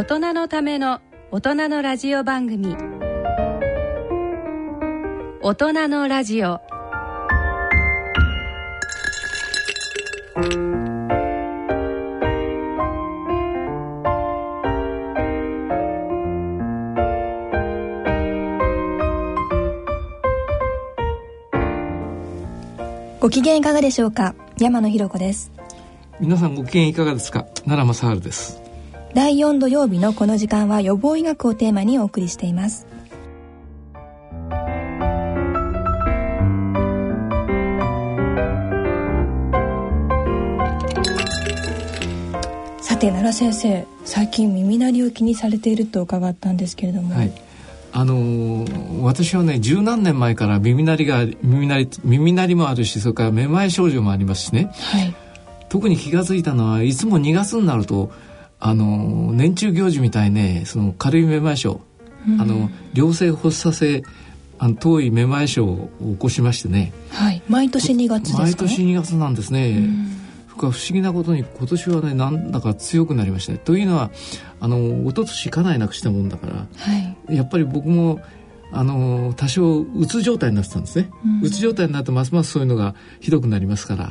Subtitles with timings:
[0.00, 2.74] 大人のための大人のラジオ番組。
[5.42, 6.58] 大人のラジオ。
[23.20, 24.34] ご機嫌いかがでしょうか？
[24.58, 25.52] 山野ひろ子です。
[26.20, 27.44] 皆さんご機嫌いかがですか？
[27.66, 28.69] 奈良正治です。
[29.12, 32.86] 第4土曜日のこの時間は予防医学をテーマにお送りしています。
[42.80, 47.32] さて奈良先生最近耳鳴りを気にされていると伺ったんですけれども、はい。
[47.92, 55.14] あのー、私はね十何年前から耳鳴りが耳鳴り耳鳴りもあるしそれからめまい症状もありますしね、はい、
[55.68, 58.12] 特に気が付いたのはいつも2月になると
[58.60, 61.80] あの年中行事みたいねその軽いめまい症、
[62.28, 62.30] う。
[62.30, 64.02] ん、あの良性発作性
[64.58, 69.88] あの遠いめまい症を起こしましてね、はい、毎年2月ですか、ね、毎年2月なんですね、
[70.54, 73.58] 不思議なことに今年はねなんだか強くなりましたね。
[73.58, 74.10] というのは
[74.60, 76.66] あの一昨年家内なくしたもんだから、は
[77.30, 78.20] い、やっぱり僕も
[78.72, 84.08] あの多少うつ状態になってたんですね、うん、うつ状態になるとますますそういうのがひどくなりますから、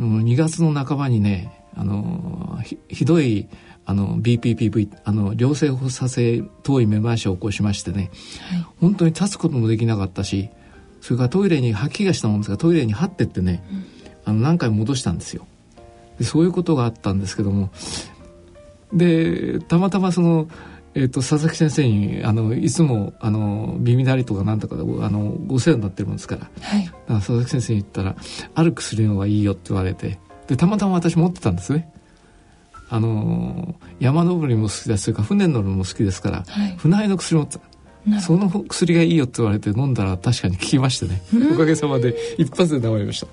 [0.00, 3.48] うん、2月の半ばにねあのひどい
[3.86, 8.10] あの BPPV あの良性発作性遠いめまい症を起こしましてね、
[8.50, 10.50] はい、本当に立つこともできなかったし
[11.00, 13.84] それからトイレに吐きがしたもんですがトイレに張ってってね、うん、
[14.24, 15.46] あの何回も戻したんですよ。
[16.18, 17.70] でそういうことがあったんですけども。
[18.92, 20.48] でたまたまその、
[20.94, 28.16] えーと、佐々木先生にあのいつもあの耳鳴りとかなんとかであのご世話になってるもんですから,、はい、ら佐々木先生に言ったら
[28.54, 31.90] 「ある薬の方がいいよ」って言われてでたまたま私持ってたんですね。
[32.90, 38.20] あの山登りも好きだしそれから船乗るのも好きですから、はい、船酔いの薬持ってた。
[38.20, 41.22] その薬がいいよって言われて飲んだら確かに効きましてね、
[41.54, 43.26] おかげさまで一発で治りました。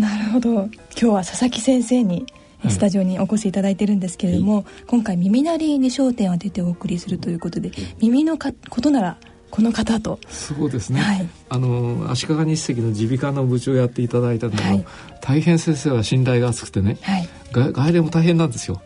[0.00, 0.52] なるほど。
[0.52, 2.24] 今日は佐々木先生に
[2.68, 9.18] スタジオにお越しいただいてるんですけれども、はい、今回耳鳴りに焦点を当ててお送りするということで耳のかことなら
[9.50, 10.18] この方と。
[10.28, 14.86] そうですね、はい、あの足利日赤の耳鼻科の部長をやっていただいたのは、はい、
[15.20, 18.80] 大変先生は信頼が厚くてね、はい、外来も大変なんですよ。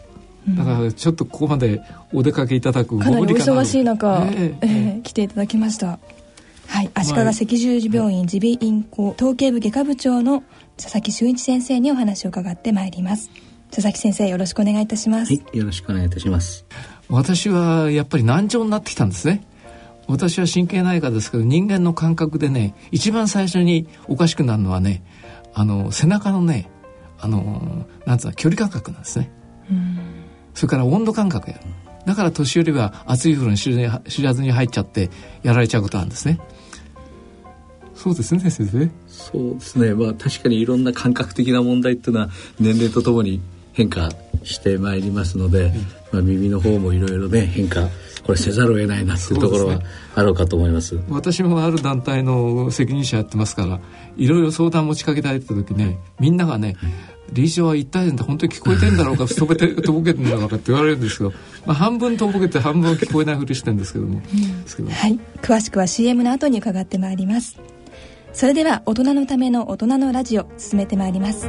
[0.49, 1.81] だからちょっとここまで
[2.13, 5.99] お出かけいただくかなりお忙しい中、えー、えー、来ていただきました。
[6.67, 6.91] はい。
[6.95, 10.43] 足利赤十字病院耳鼻咽喉統計部外科部長の
[10.77, 13.31] 佐々木修一先生にお話を伺ってまいります。
[13.71, 15.33] 佐々木先生よろしくお願いいたします。
[15.33, 16.67] はいよろしくお願いいたします。
[17.09, 19.47] 私はやっぱり難聴になってきたんですね
[20.07, 25.03] 私は神経内科ですけど人間の感覚でね一番最初におかしくなるのはね
[25.55, 26.71] あの背中のね
[27.19, 29.31] あのなんつうの距離感覚なんですね。
[30.53, 31.59] それから温度感覚や。
[32.05, 35.11] だから年寄りは熱い風呂に知らずに入っちゃって
[35.43, 36.39] やられちゃうことなんですね。
[37.95, 38.91] そうですね先生。
[39.07, 39.95] そうですね。
[39.95, 43.41] まあ確かにいろんな感覚的な問題っていうのは年齢とともに
[43.75, 44.09] 変化
[44.43, 45.73] してまいりますので、うん、
[46.13, 47.89] まあ、耳の方もいろいろね変化
[48.25, 49.81] これせざるを得ないなっていうところは
[50.15, 53.81] あろうかと思います、ね、私もある団体の責任者やってますから
[54.17, 56.77] いろいろ相談持ちかけられた時ねみんながね、
[57.33, 61.33] 理事長は一体本当に聞こえてんだろうかとぼけとぼけてんだろうかって言われるんですけど、
[61.67, 64.23] まあ、半分とぼけて半分聞こえないふりしてるんですけども、
[64.79, 65.19] うん、はい。
[65.43, 67.59] 詳しくは CM の後に伺ってまいります。
[68.35, 71.49] それでは大人のための大人のラジオ進めてまいります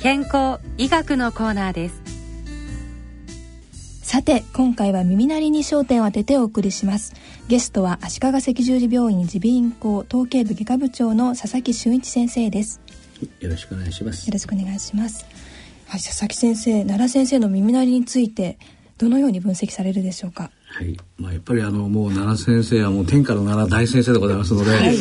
[0.00, 2.02] 健康医学のコーナーです。
[4.02, 7.14] さて今回は耳鳴りに焦点を当ててお送りします。
[7.48, 12.80] ゲストは足利赤十字病院耳鼻咽喉統計部外科部長の佐々木俊一先生です。
[13.40, 14.26] よろしくお願いします。
[14.28, 15.26] よろしくお願いします。
[15.86, 18.58] はい佐々木先生奈良先生の耳鳴りについて
[18.98, 20.50] どのように分析されるでしょうか？
[20.68, 20.96] はい。
[21.16, 24.96] まあ、やっぱりあの、もう奈良先生はもう天下の奈良大先生でございますので、はい、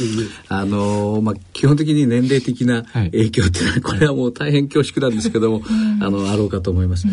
[0.48, 5.62] あの、まあ、基本的に年齢的な影響っていうのは、これはもう大変恐縮なんですけども、
[6.02, 7.08] あの、あろうかと思います。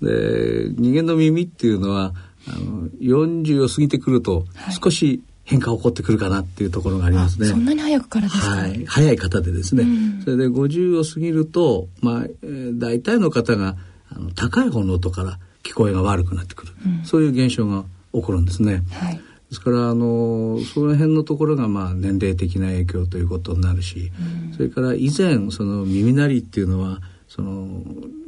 [0.00, 2.14] で、人間の耳っていうのは、
[2.46, 4.44] あの、40を過ぎてくると、
[4.82, 7.48] 少し変化起こってくるかなっていうところがありますね。
[7.48, 8.84] そんなに早くからですか、はい。
[8.86, 9.82] 早い方でですね。
[9.82, 13.76] うん、それで50を過ぎると、まあ、えー、大体の方が、
[14.10, 17.84] あの高い方の音から聞こえが悪くなってくる、うん、そういう現象が
[18.14, 18.82] 起こるんですね。
[18.92, 19.20] はい、で
[19.50, 24.12] すからあのその辺のところがまあ年齢的な影響ということになるし、
[24.48, 27.82] うん、それから以前その耳鳴りっていうのはその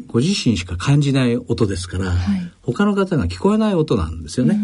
[0.08, 4.58] ご自身しか感じない音ですから、はい、他の方が聞こえない音なんですよね。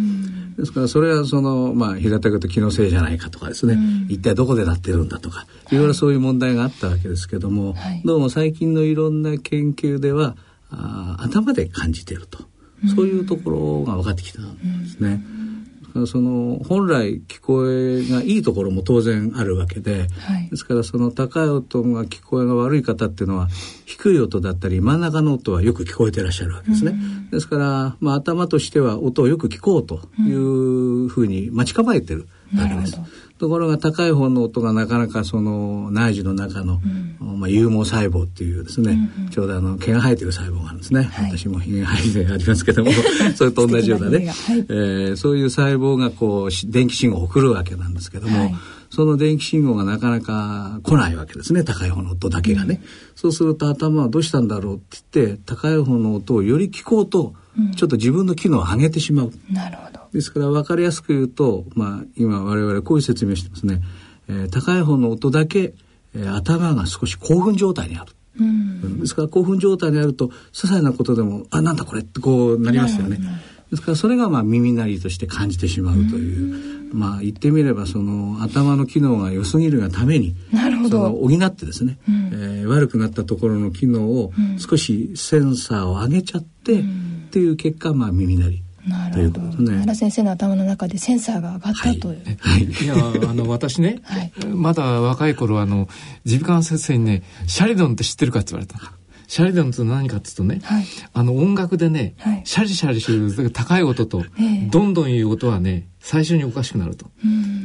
[0.56, 3.78] ですからそれはそのまあ平たく言うと気のせいじゃないかとかですね、
[4.08, 5.76] 一体どこで鳴ってるんだとかい。
[5.76, 10.36] ろいろそういう問題があったわけですけども、はい、どうも最近のいろんな研究では
[10.70, 12.51] あ頭で感じていると。
[12.94, 15.22] そういうところが分かってきたんですね。
[16.06, 23.48] その本来聞こえがいいところも当然あるわけで、はい、ですからその高い音が聞こえが悪い方っていうのは
[23.84, 26.92] 低い音だったり真ん中の音はよく聞こえてらっしゃるわけですね。
[26.92, 32.26] うん、ですから、まあ、頭としては音をよく聞こうというふうに待ち構えてる
[32.56, 32.98] わけです。
[33.42, 36.80] ところが高い方の音がなかなかその内耳の中の、
[37.20, 42.92] うん、まあ、有毛細胞っていうですね、うんうん、ちょうどあの毛が生えてる細胞があるんですね、はい、私もひげ生えてありますけども
[43.34, 48.54] それと同じようなね、はい、えー、そういう細胞がこう電気信号を送るわけなんですけども、はい、
[48.92, 51.64] その電気信号がなかなか来ないわけですね。
[51.64, 57.32] 高い方の音だけがね、うん、そうすると頭はどうしたんだろうって言って高い方の音をより聞こうと、
[57.74, 59.32] ちょっと自分の機能を上げてしまう。
[59.50, 60.00] なるほど。
[60.12, 63.80] ですから分かりやすく言うと、まあ、今我々こういう説明してますね、
[64.28, 65.72] えー、高い方の音だけ、
[66.14, 68.12] えー、頭が少し興奮状態にある。
[68.38, 70.32] うん、ですから興奮状態にあると些
[70.66, 73.18] 細なことでもあなんだこれってこうなりますよね。
[73.72, 81.10] ですからそれがまあ耳鳴りとして感じてしまうという、まあ言ってみればその頭の機能が良すぎるがためになるほど。
[81.10, 88.62] 補ってですね、うん、えー、悪くなったところの機能を少しセンサーを上げちゃって、うん、っていう結果まあ耳鳴り。
[88.86, 92.86] なるほど、ね、原先生の頭の中でセンサーが上がったという、はい、い。
[92.86, 92.94] や
[93.30, 95.88] あの私ね、 はい、まだ若い頃あの
[96.26, 98.92] 耳鼻科の先生にね「シャリドンって知ってるか?」って言われた
[99.32, 100.84] シャリドンって何かっていうとね、はい、
[101.14, 104.22] あの音楽でね、はい、シャリシャリする高い音と、
[104.68, 107.06] どんどんいう音はね最初におかしくなると、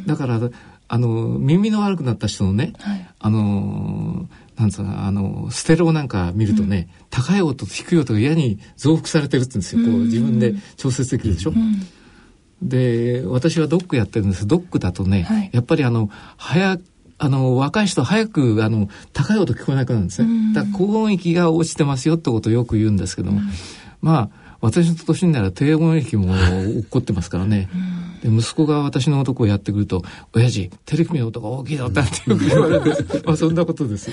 [0.06, 0.40] だから
[0.88, 1.10] あの
[1.40, 11.50] 耳の悪くなった人のね、はい、あのなんつうかあのステレオなんか見るとね、うん、高い音と低い音が嫌に増幅されてるって言うんですよ、こう自分で調節できるでしょ？
[11.50, 11.82] うん、
[12.62, 14.48] で私はドックやってるんです。
[14.48, 16.78] ドックだとね、はい、やっぱりあの早
[17.20, 20.54] あの若い人早くあの高い音聞こえなくなるんですね。
[20.54, 23.42] だから高音域が落ちてますよってことをよく言うんですけども、
[24.02, 26.34] まあ私の年になら低音域も
[26.82, 27.70] 起こってますからね。
[28.22, 30.04] で息子が私の男をやってくると
[30.34, 32.92] 「親父テレビの音が大きいだった」って言われて
[33.26, 34.12] まあそんなことです。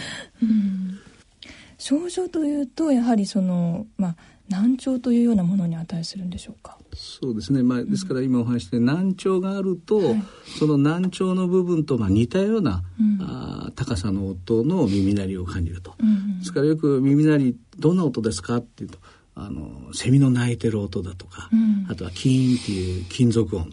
[1.79, 4.17] 症状というとやはりそのまあ
[4.49, 6.79] 難聴というようなものに値するんでしょうか？
[6.95, 10.23] そうですね、まあ、ですから今お話して難聴があると、はい、
[10.59, 18.99] その難聴の部分とまあ似たような、うん、あ高さの音の耳鳴りを感じると、うん、ですからよく耳鳴りどんな音ですかっていうと
[19.35, 23.73] あのセミの鳴いてる音だとか、うん、あとはキーンっていう金属音、はい、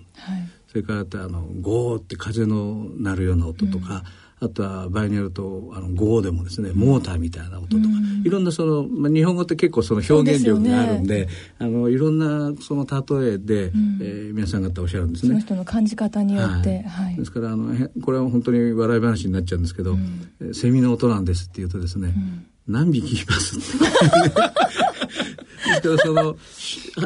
[0.68, 4.02] それからあとあのゴーって風の鳴るような音とか、うん、
[4.44, 15.30] あとは場合によるとあのゴーでもですねモーターみたいな音とか、うん、いろんなその、まあ、日本語って結構その表現力があるんで、ね、あのいろんなその例えで、うん、えー、皆さん方おっしゃるんですね。
[15.30, 19.96] その人の感じ方によって、はい、ですからあのこれは本当に笑い話になっちゃうんですけど、
[20.54, 22.12] セミの音なんですって言うとですね、
[22.68, 23.60] 何匹います
[25.90, 26.36] ですからその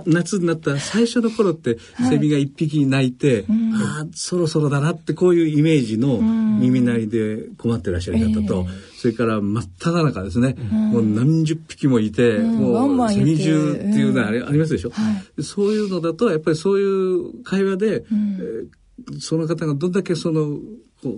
[0.05, 1.77] 夏になった最初の頃って
[2.09, 8.65] セミが一匹鳴いて、はい、ああそろそろだなってこういうイメージの耳鳴りで困ってらっしゃる方と、
[8.97, 15.01] それから真っ只中ですね、もう何十匹もいて、もうセミ中っていうのはありますでしょ、は
[15.37, 20.57] い、そういうのだとやっぱりそういう会話で、えー、その方がどんだけその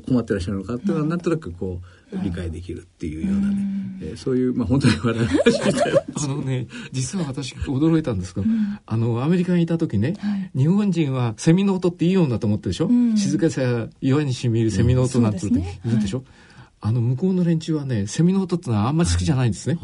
[0.08, 3.58] 困ってらっしゃるのかっていうのはなんとなくこう理解できるっていうようなね、
[4.02, 6.02] えー、そういうまあ本当に笑い話みたいな。
[6.24, 6.68] あのね。
[6.92, 16.24] 実は私驚いたんですけど、うん、あのアメリカにいた時ね、はい、日本人はセミの音っていい音だと思ってるでしょ、うん、静かさ岩にしみるセミの音なんて言うでしょ、
[16.80, 19.80] あの向こうの連中はねセミの音ってのはあんまり好きじゃないんですね。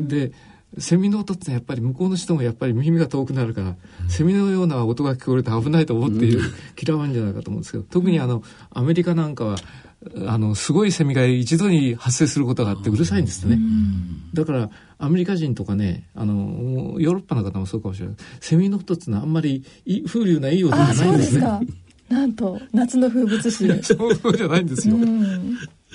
[0.00, 0.32] で
[0.78, 3.70] セミの音ってやっぱり向こうの人もやっぱり耳が遠くなるから、う
[4.06, 9.56] ん、セミのような音が聞こえると危ないと思っている、うん、嫌わんじゃないかと思うんですけど特にあのアメリカなんかは
[10.26, 13.58] あのすごいセミが一度に発生することがあってうるさいんですね。
[14.32, 19.64] だからアメリカ人とかねあのヨーロッパの方もそうかもしれないセミの音ってのはあんまり
[20.06, 21.60] 風流ないい音じゃないんですね。
[22.08, 24.96] なんと夏の風物詩そうじゃないんですよ。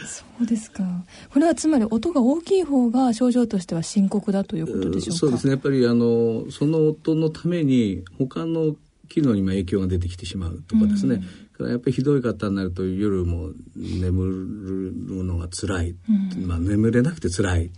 [0.06, 0.84] そうですか。
[1.32, 5.20] これはつまり音が大きい方が症状としては深刻だということでしょうか。
[5.20, 5.52] そうですね。
[5.52, 8.76] やっぱりあのその音のために他の
[9.10, 11.16] 機能にも影響が出てきてしまうとかですね。
[11.16, 11.24] うん、
[11.60, 15.96] やっぱりひどい方になると夜も眠るのが辛い、
[16.36, 17.72] うん、まあ眠れなくて辛い、はい、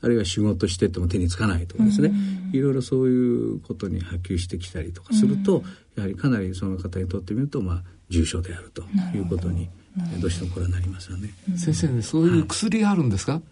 [0.00, 5.62] あるいは仕事してても手につかないとかですね、うん、いろいろそういうことに波及してきたりとかすると、
[5.96, 8.82] やはりかなりその方にとってみるとまあ重症であると
[9.14, 9.68] いうことに
[10.20, 10.28] ど。
[10.28, 11.34] うしてもこれはなりますよね。
[11.56, 13.42] 先生ねそういう薬あるんですか、はい、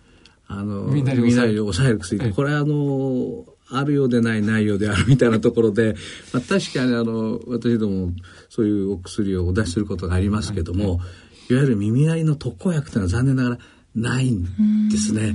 [0.49, 1.45] あのみんなに抑
[1.89, 1.99] える。
[1.99, 5.95] 薬、これはあのあるようでないないようであるみたいなところで、
[6.33, 8.13] まあ、確かにあの私ども
[8.49, 11.05] そういうお薬をお出しすることがありますけども、は
[11.51, 13.59] い、いわゆる耳鳴りの特効薬というのは残念ながら
[13.97, 15.35] ないんですね。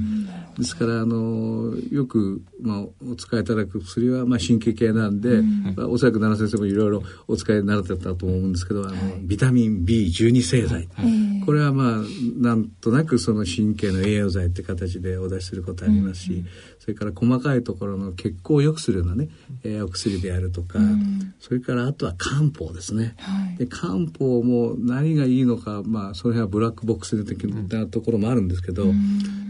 [0.58, 11.98] ですからあのよく、まあ、お使いいただく薬は、まあ、神経系なんで、うん、まあ、おそらく奈良先生もいろいろお使いになられてたと思うんですけどあの、はい、ビタミン B12 製剤、はい、これはまあ
[12.38, 16.48] なんとなくその神経の栄養剤って形でお出しすることありますし、うん、
[16.82, 19.30] それから細かいところの血行を良くするようなね、
[19.64, 28.86] えー、お薬であるとか、うん、それからあとは漢方ですね、はい、で漢方も何がいいのか、まあ、その辺はブラックボックス的なところもあるんですけど、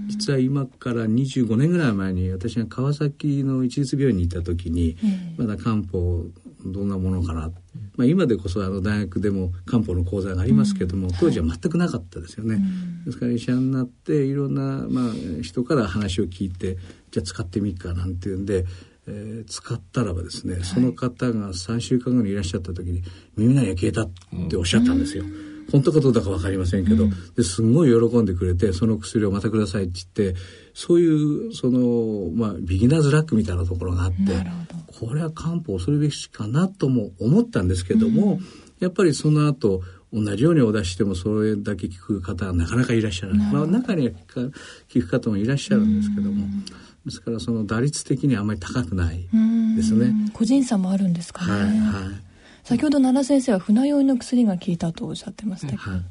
[0.07, 4.97] 実は今から25年ぐらい前に私が川崎の一律病院に行った時に、
[5.37, 6.25] まだ漢方
[6.65, 7.51] どんなものかな、
[7.95, 12.59] まあ、今でこそあの大学でも漢方の講座がありますけども、当時は全くなかったですよね。
[13.05, 16.77] ですから医者になっていろんな、まあ、人から話を聞いて
[17.11, 18.65] じゃあ使ってみっかなんていうんで。
[19.07, 23.01] えー、使ったらばですね、その方が3週間後にいらっしゃった時に
[23.35, 24.11] 耳鳴りが消えたっ
[24.47, 25.23] ておっしゃったんですよ。
[25.23, 30.39] うん本当かどうだか分かりませんけど、うん、ですごい喜んでくれてその薬をまたくださいって言って
[30.73, 34.17] そういうその、まあ、ビギナーズラックみたいなところがあって
[34.99, 38.39] これは漢方をするべきかなとも思ったんですけども、うん、
[38.79, 39.81] やっぱりその後
[40.13, 44.13] 同じようにお出ししてもそれだけ聞く方はなかなかいらっしゃらない、まあ、中には
[44.89, 46.45] 聞く方もいらっしゃるんですけども。
[47.05, 49.27] ですからその打率的にはあまり高くない
[49.75, 50.13] ですね。
[50.33, 51.51] 個人差もあるんですかね。
[51.51, 52.31] はい、はい。
[52.63, 56.01] 先ほど奈良先生は船酔いの薬が効いたとおっしゃってましたけど、はい、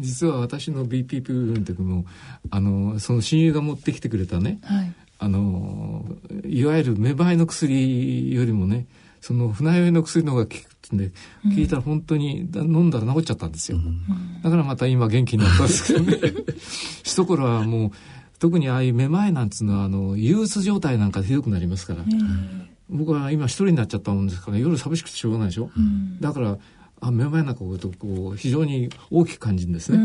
[0.00, 2.04] 実は私の BPP 部分の時も
[2.50, 6.04] あのその親友が持ってきてくれたね、はい、あの
[6.44, 8.86] いわゆるめまいの薬よりもね
[9.20, 10.60] その船酔いの薬の方が効くっ
[10.90, 11.10] てんで、
[11.44, 16.18] うん、聞いたら本当に飲んだら治っちゃったんですよ、うん、だからまた今元気になったんですけどね。
[17.02, 17.90] 一頃はもう
[18.38, 22.68] 特にああいうめまいなんつうのはあの憂鬱状態なんかひどくなりますから、うん。
[22.90, 26.56] 僕は今一人になっちゃったもんですから夜寂しくてしょうがないでしょ、うん、だから
[27.00, 29.98] あ目の前なんかとこう非常に大きく感じるんですね。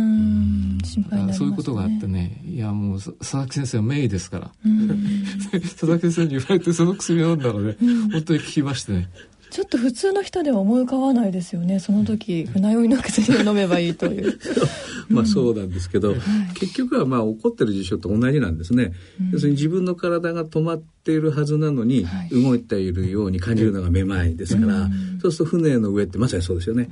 [1.26, 1.34] ね。
[1.34, 2.42] そういうことがあってね。
[2.46, 4.52] いやもう佐々木先生は名医ですから。
[5.62, 7.76] 佐々木先生に言われてその薬飲んだらね、
[8.12, 9.10] 本当に効きましてね
[9.54, 11.80] ちょっと普通の人では思い浮かばないですよね。
[11.80, 14.40] その時船酔いの薬を飲めばいいという。
[15.10, 16.18] まあそうなんですけど、うん、
[16.56, 26.90] 結局はまあ起こってる事象と同じなんですね、うん、要するに自分の体が止まっているはずなのに、動いているように感じるのがめまいですから、うん、そうすると船の上ってまさにそうですよね。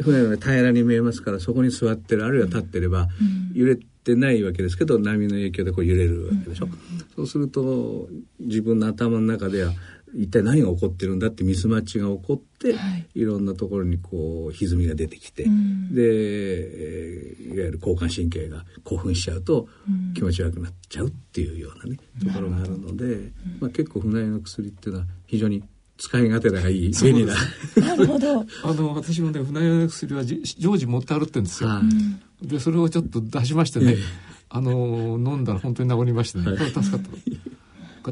[0.00, 3.08] 船の上平らに見えますからそこに座ってるあるいは立ってれば、
[3.54, 6.68] 揺れてないわけですけど波の影響でこう揺れるわけでしょ、
[7.16, 9.72] そうすると自分の頭の中では
[10.14, 19.68] 一体何が起こってるんだってミスマッチが起こって、はい、いろんなところにこう歪みが出てきて、うん、で、えー、いわゆる交感神経が興奮しちゃうと
[20.14, 25.64] 気持ち悪くなっちゃうっていうようなね、うん、ところがあるので、うん、まあ、結構船酔いの薬っていうのは非常に
[25.96, 27.34] 使い勝手がいい便利な。
[27.76, 28.40] なるほど。
[28.64, 31.70] あの私もね船酔いの薬は常時持って歩ってるんですよ。
[32.42, 33.96] でそれをちょっと出しましてね、
[34.48, 37.10] あの飲んだら本当に治りましてね、これ助かった。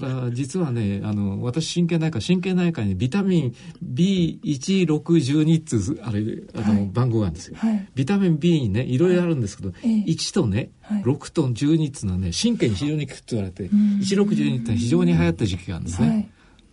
[0.01, 6.23] から実はねあの私神経内科神経内科にビタミン B1612 っつあれ
[6.55, 16.31] あの、はい、番号があるんですよ、はい、ビタミン B にねいろいろあるんですけど、はい、1とね、はい、6と12っつうのはね神経に非常に効くって言われて1612って非常に流行った時期があるんですね、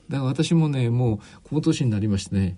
[0.07, 2.57] だから私もねもうこの年になりましてね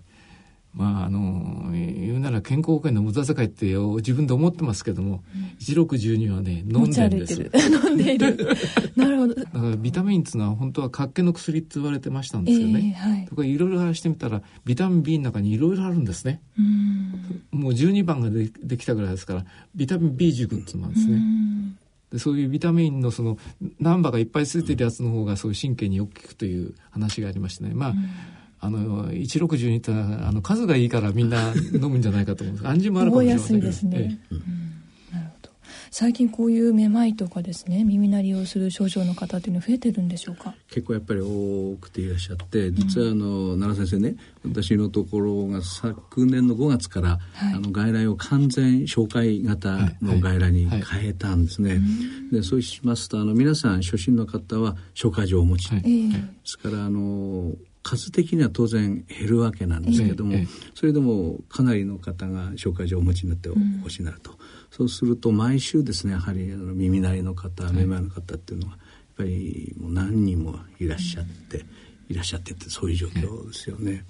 [0.74, 7.42] まああの言うなら健康保険の無駄遣いって自分で思ってますけども、うん、1612はね飲んでるんです
[7.88, 8.38] 飲んでいる。
[8.96, 9.36] なるほど。
[9.36, 16.42] だからビタミンっていうのは本当は活気の薬って言われてましたんですよね、えーはい、とかいろいろ話してみたらビタミン B の中にいろいろあるんですね。
[17.52, 21.22] もう12番がでできたぐらいですからビタミン B 塾っていうのなんですね。
[22.12, 23.38] でそういうビタミンのその
[23.80, 27.72] ナンバーがいっぱいついてるやつの方がそういう神経によく効くという話がありましてね。
[27.74, 27.94] まあ、
[28.64, 33.68] あの1612ってあの数がいいからみんな 飲むんじゃないかと思うんです暗示もあるかもしれませんけど。
[33.68, 34.36] ですね、え
[35.12, 35.16] え。
[35.16, 35.50] なるほど。
[35.90, 40.54] 最近こういうめまいとかですね耳鳴りをする症状の方っていうのは増えてるんでしょうか？
[40.70, 44.16] 結構やっぱり多くていらっしゃって実はあの、奈良先生ね
[44.46, 51.82] 私のところが昨年の5月から、はい、あの外来を完全紹介型の外来に変えたんですね、
[52.32, 64.38] でそうしますとあの皆さん初診の方は紹介状をお持ち、はい、ですからあの数的には当然減るわけなんですけども、ええ、それでもかなりの方が紹介状をお持ちになってお越しになると、うん、
[64.70, 68.80] そうすると毎週ですねやはりあの耳鳴りの方めまいの方っていうのはやっ
[69.18, 71.66] ぱりもう何人もいらっしゃって。
[72.12, 74.04] うんいらっしゃっててそういう状況ですよね、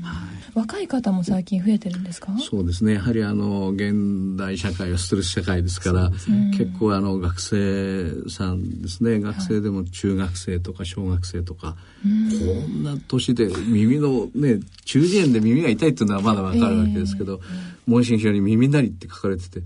[0.00, 2.32] はい、若い方も最近増えてるんですか？
[2.38, 2.94] そうですね。
[2.94, 6.16] やはりあの現代社会はストレス社会ですから、ね、
[6.56, 9.20] 結構あの学生さんですね。
[9.20, 17.40] 学生でも中学生とか小学生とか、はい、こんな年で耳のね中耳炎で耳が痛いっていうのはまだわかるわけですけど、えー、
[17.86, 19.62] 問診票に耳鳴りって書かれてて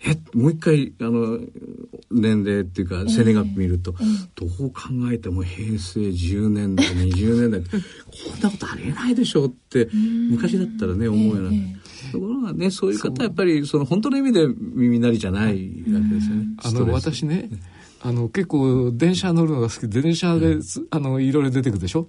[0.00, 1.38] えもう一回あの
[2.10, 4.80] 年齢っていうか生年月日見ると、えー、どう考
[5.12, 9.88] えても平成10年代 20年代こんなことありえないでしょうって
[10.30, 15.52] 昔だったらね思うような、えー、ところがねそういう方やっぱりその本当の意味で耳鳴りじゃない
[15.88, 16.46] わけですよね。
[16.58, 17.48] あの私ね
[18.02, 20.58] あの結構電車乗るのが好きで電車で、
[20.90, 22.08] あのいろいろ出てくるでしょ？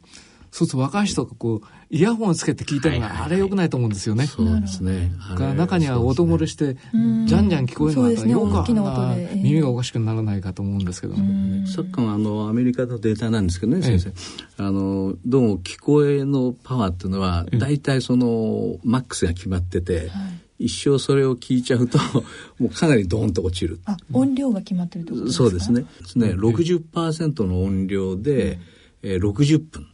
[0.55, 4.25] そうすると若い人がこうイヤホンつけて聞いたのが、あれよくないと思うんですよね。
[4.25, 5.11] そうですね。
[5.37, 6.77] が中には音漏れして、
[7.25, 11.67] じゃんじゃん聞こえるのが、よくあんな耳がおかしくならないかと思うんですけども。
[11.67, 14.13] 昨今あのアメリカのデータなんですけどね先生、
[14.55, 20.09] あのどうも聞こえのパワーっていうのは大体そのマックスが決まってて。
[20.57, 21.99] 一生それを聞いちゃうと
[22.59, 23.81] もうかなりドーンと落ちる。
[23.83, 25.43] あ、音量が決まってるってことですか？
[25.43, 25.81] そうですね。
[25.81, 28.57] ですね、60%の音量で、
[29.03, 29.87] えー、60分。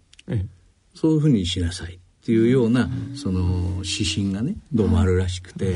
[0.94, 5.76] そういうふうにしなさいっていうようなその指針がねどうもあるらしくて。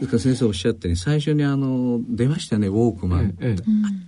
[0.00, 3.62] すから先生おっしゃったように最初にあの出ましたねウォークマン、ええ、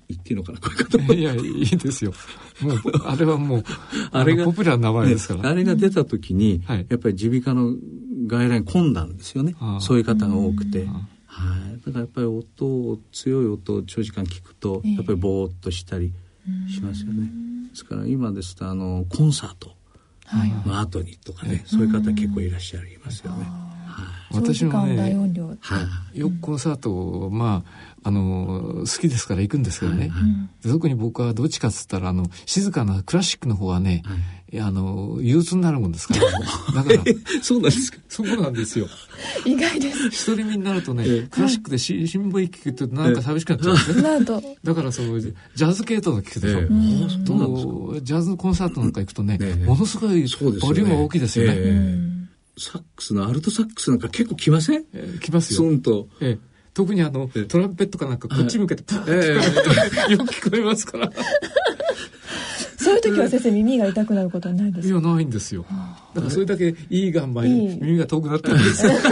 [0.09, 2.13] 言っていいのかなこれ方いやいいですよ。
[2.61, 3.65] もうあれはもう
[4.11, 7.77] あれがポピュラーな名前ですから、ね、あれが出た時に、やっぱり耳鼻科の
[8.27, 9.55] 外来混んだんですよね。
[9.81, 10.87] そういう方が多くて。
[11.27, 16.13] はい、だからやっぱり音を強い音を長時間聞くとやっぱりぼーっとしたり
[16.73, 17.31] しますよね。
[17.71, 19.75] ですから今ですとあのコンサート
[20.67, 23.47] の後にとかね、そういう方結構いらっしゃいますよね。
[24.33, 24.97] 私もね、
[25.61, 27.65] はい、よくコンサート、ま
[28.03, 30.11] あ、あの、好きですから行くんですけどね。
[30.63, 34.03] 特に僕はどっちかっつったら、あの、静かなクラシックの方はね、
[34.61, 36.83] あの、憂鬱になるもんですから。
[36.85, 37.03] だから、
[37.43, 38.87] そうなんですかそうなんですよ。
[39.45, 40.07] 意外です。
[40.09, 44.03] 一人身になるとね、クラシックでし新聞聞くとなんか寂しくなっちゃうんですね。
[44.03, 44.43] なんと。
[44.63, 46.61] だからその、ジャズ系統の聞くでしょ。
[47.25, 50.25] とジャズコンサートなんか行くとね、ものすごい
[50.61, 51.99] ボリューム大きいですよね。
[52.59, 54.85] サックスのアルトサックスなんか結構来ません？
[55.21, 55.59] 来ますよ。
[55.59, 56.09] そんと。
[56.73, 61.11] 特にあの、トランペットかなんかこっち向けてパーッとよく聞こえますから。
[62.87, 64.95] そういう時は先生耳が痛くなることはないですか？
[64.95, 65.65] いやないんですよ。
[66.15, 68.87] だからそれだけいい岩盤に耳が遠くなってるんです。
[68.87, 68.93] よ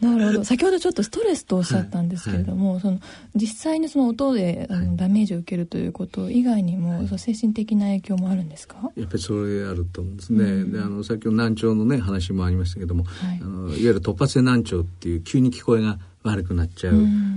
[0.00, 0.44] なるほど。
[0.44, 2.74] 先ほどちょっとストレスとおっしゃったんですけれども、はい。
[2.74, 3.00] はい、その
[3.34, 8.76] 実際にその音であのダメージを受けるということ以外にも、はい、精神的な影響もあるんですか？
[8.96, 13.06] やっぱりそれあると思うんですね、うん、であの先ほど難聴のね話もありましたけども、い、
[13.42, 16.94] あのいわゆる突発性難聴っていう急に聞こえが悪くなっちゃう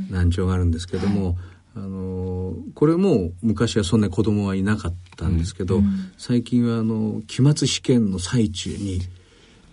[0.09, 1.35] 難聴があるんですけども、うん
[1.75, 9.01] あのこれも昔はそんな子供はいなかったんですけど、うん、最近はあの期末試験の最中に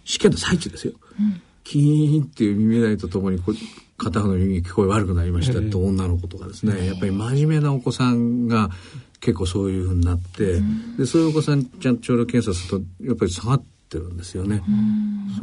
[0.04, 3.52] 試験の最中ですよ、うん、キーンっていう耳鳴りとともにこ
[3.96, 8.68] 片方の耳聞こえ悪くなりましたって女の子とかですね、やっぱり真面目なお子さんが
[9.20, 14.62] 結構そういうふうになって、うん、でそういうお子さんちゃんと聴力検査するとやっぱり下がってるんですよね。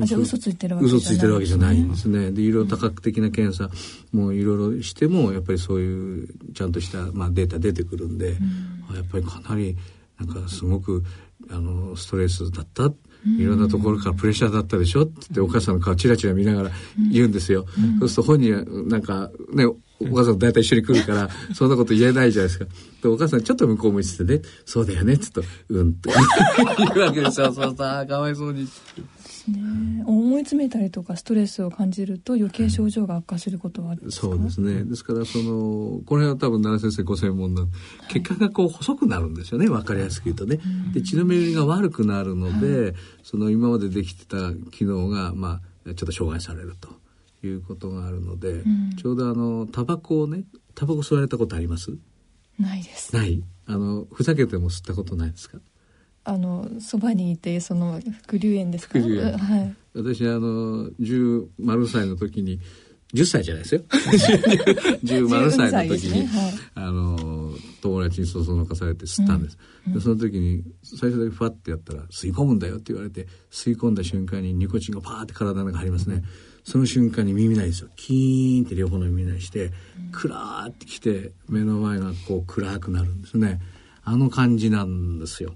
[0.02, 2.32] あじゃあ嘘ついてるわけじゃない、ね、嘘ついてるわけじゃないんですね。
[2.32, 3.70] で、いろいろ多角的な検査
[4.12, 8.32] もいろいろしても、やっぱりそういうちゃんとした、まあ、データ出てくるんで、
[8.94, 9.78] やっぱりかなり、
[10.20, 11.04] なんかすごく、
[11.50, 12.92] あの、ストレスだった。
[13.40, 16.72] いろんなところからプレッシャーだったでしょってお母さんの顔チラチラ見ながら
[17.10, 17.66] 言うんですよ。
[18.00, 19.66] そうすると本人はなんかね、
[20.12, 22.66] お母さん大体一緒に来るから、 そんなこと言えないじゃないですか。
[23.02, 25.90] で、お母さんちょっと向こう向いててね、そうだよね、ちょっと、うん。
[25.90, 26.10] って
[26.78, 27.52] 言うわけですよ。
[27.54, 28.66] そうさ、かわいそうに。
[28.66, 28.72] で
[29.44, 34.84] すね思い詰めたりとかストレスを感じると余計症状が悪化することはあるんですか、そうですね。
[34.84, 37.68] ですからそのこれは多分奈良先生ご専門の
[38.10, 40.60] 血管がこう細くなるんですよね分かりやすく言うとね、
[40.94, 46.90] で血の巡りが悪くなるので、はい、その今までできてた機能がまあちょっと障害されると
[47.48, 50.44] いうことがあるので、うん、ちょうどあのタバコをね
[50.76, 51.92] タバコ吸われたことあります？
[52.60, 53.16] ないです。
[53.16, 53.44] ない。
[53.66, 55.58] あのふざけても吸ったことないですか？
[56.26, 59.00] あのそばにいてその副流炎ですか？
[59.00, 62.60] 副流炎、はい、私あの十丸歳の時に
[63.14, 63.82] 10歳じゃないですよ。
[65.04, 66.26] 十丸歳の時に、ね。
[66.28, 69.94] はい、あの友達にそそのかされて吸ったんです、うん。
[69.94, 76.24] うん、その時に最初だけファッてやったら吸い込むんだよって言われて吸い込んだ瞬間にニコチンがパーって体の中入りますね、
[76.64, 77.90] その瞬間に耳鳴りですよ。
[77.96, 79.72] キーンって両方の耳鳴りして、
[80.12, 83.60] クラーってきて目の前がこう暗くなるんですね。
[84.04, 85.56] あの感じなんですよ。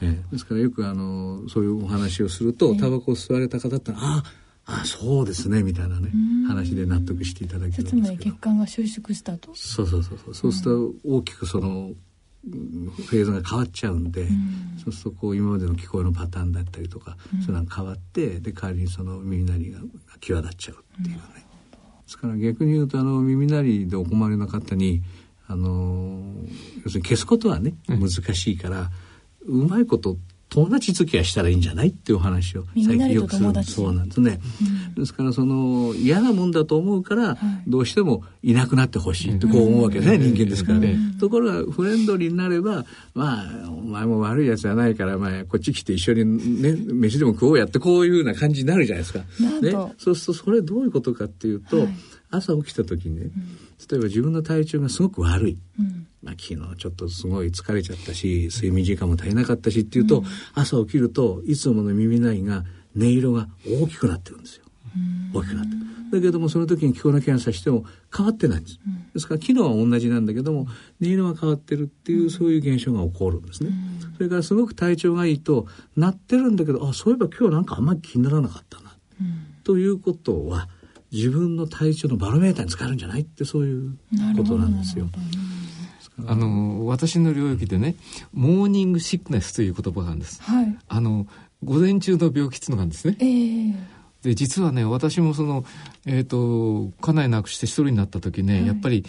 [0.00, 4.22] えー、ですからよくあのそういうお話をすると、タバコを吸われた方ってあ
[4.66, 6.10] あそうですねみたいなね
[6.46, 8.36] 話で納得していただけるんですけど。
[8.36, 9.52] 血管が収縮したと？
[9.54, 10.34] そうそうそうそう。
[10.34, 11.92] そうすると大きくその
[12.42, 19.80] フェーズが変わっちゃうんで、うん、そうするとこう今までの聞こえのパターンだったりとか、うん、そういうのが変わってで代わりにその耳鳴りが
[20.20, 21.44] 際立っちゃうっていうね、うん、で
[22.06, 25.02] すから逆に言うとあの耳鳴りでお困りの方に
[25.48, 26.22] あの
[26.84, 28.90] 要するに消すことはね難しいから、
[29.42, 30.16] うまいこと
[30.50, 33.62] 友達付き合いしたらいいんじゃないっていう話を最近よくする。
[33.62, 34.40] そうなんですね、
[34.88, 42.84] うん、ですからその嫌なもんだと思うから、どうしてもいなくなってほしいってこう思うわけですね、人間ですからね、ところがフレンドリーになれば
[43.14, 49.20] まあお前も悪いやつじゃないからまあこっち来て一緒にね飯でも食おうやってこういうような感じになるじゃないですか。
[49.20, 51.88] ね、そうするとそれどういうことかっていうと、はい、
[52.30, 53.30] 朝起きた時にね、
[53.90, 56.06] 例えば自分の体調がすごく悪い、うん。
[56.22, 62.64] まあ、昨日ちょっとすごい疲れちゃったし睡眠時間も足りなかったしっていうと、うん、朝起きるといつもの耳鳴りが
[62.96, 64.64] 音色が大きくなってるんですよ。
[65.32, 65.70] 大きくなって
[66.10, 68.80] だけどもその時に聞こえな検査しても変わってないんです。
[69.14, 70.68] ですから機能は同じなんだけども音
[71.00, 73.70] 色が変わってるっていうそういう現象が起こるんですね。
[74.16, 75.66] それからすごく体調がいいと
[75.96, 78.96] 鳴ってるんだけどあそういえば今日なんかあんまり気にならなかったな。
[79.62, 80.68] ということは
[81.12, 83.98] 自分の体調のバロメーターに使えるんじゃないってそういう
[84.36, 85.08] ことなんですよ。
[86.26, 87.94] あの私の領域でね
[88.32, 91.26] モーニングシックネスという言葉があるんです、はい、あの
[91.64, 93.74] 午前中の病気っていうのがあるんですね、えー、
[94.22, 95.64] で実はね私もその
[96.06, 99.06] えっ、ー、と家内なくして一人になった時ね、はい、やっぱり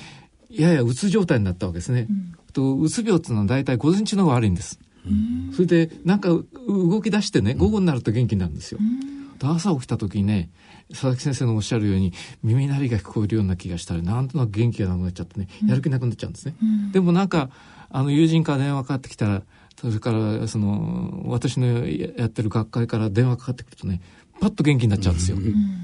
[0.50, 10.50] ややうつ状態になったわけですね、うん、とうつ病っていうのは大体午前中の方が悪いんです、うん、それでなんか動き出してね午後になると元気になるんですよ、うん、朝起きた時にね
[10.90, 16.56] 佐々木先生のおっしゃるように耳鳴りが聞こえるような気がしたりなんとなく元気がなくなっちゃってねやる気なくなっちゃうんですね。
[16.62, 17.50] うん、でもなんか
[17.90, 19.44] あの友人から電話かかってきたら
[19.80, 24.02] それからその私のやってる学会から電話かかってくるとね
[24.40, 25.38] パッと元気になっちゃうんですよ。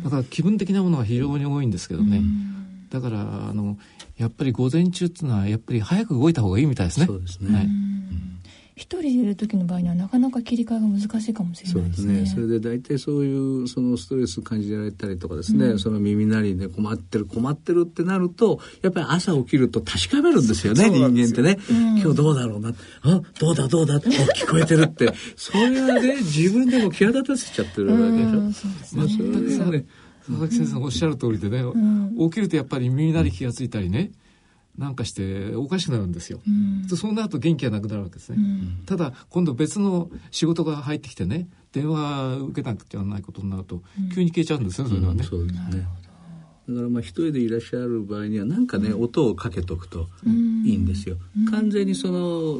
[0.03, 2.21] だから気分的なものが非常に多いんですけどね。
[2.89, 3.77] だからあの
[4.17, 7.05] やっぱり午前中っていうのはやっぱり早く動いた方がいいみたいですね。
[7.05, 7.55] そうですね。
[7.55, 7.67] はい
[8.77, 12.25] 一人でいる時の場合にはなかなか切り替えが難しいかもしれないですね。
[12.27, 22.69] そ、ね、れで大体そういうそのストレス感じられたりとかですね、うん、その耳鳴りで困ってる困ってるってなるとやっぱり朝起きると確かめるんですよね人間ってね、うん、今日どうだろうな。
[23.01, 25.11] あどうだどうだって 聞こえてるって。
[25.35, 28.39] それはね自分でも際立たせちゃってるわけでしょ。
[28.39, 29.57] うん、そうですね。
[29.57, 29.85] まあ、ね。
[30.27, 31.63] 佐々木先生のおっしゃる通りでね、
[32.19, 34.11] 起きるとやっぱり耳鳴り気がついたりね、
[34.77, 36.39] なんかしておかしくなるんですよ。
[36.47, 38.37] うん、そうなると元気がなくなるわけですね。
[38.37, 38.41] う
[38.81, 43.81] ん、ただ今度別の仕事が入ってきてね電話受けなくちゃないことになると、
[44.13, 45.23] 急に消えちゃうんですねそれはね。
[45.23, 45.87] そうですね
[46.67, 50.09] だからまあ一人でいらっしゃる場合には何かね、うん、音をかけとくと
[50.65, 51.15] いいんですよ。
[51.37, 52.59] うん、完全にその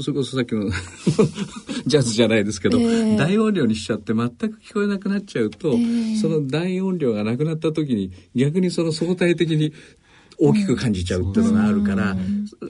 [0.00, 0.70] それこそさっきの
[1.84, 9.72] ジャズじゃないですけど、えー、大音量にしちゃって全く聞こえなくなっちゃうと、えー、その大音量がなくなった時に逆にその相対的に
[10.38, 12.16] 大きく感じちゃうっていうのがあるから、